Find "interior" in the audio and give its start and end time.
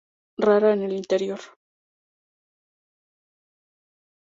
0.93-1.39